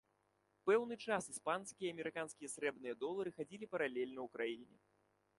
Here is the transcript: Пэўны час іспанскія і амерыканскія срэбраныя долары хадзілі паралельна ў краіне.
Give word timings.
Пэўны 0.67 0.95
час 1.03 1.23
іспанскія 1.33 1.87
і 1.91 1.93
амерыканскія 1.95 2.49
срэбраныя 2.53 2.95
долары 3.03 3.29
хадзілі 3.37 3.69
паралельна 3.75 4.19
ў 4.25 4.35
краіне. 4.39 4.77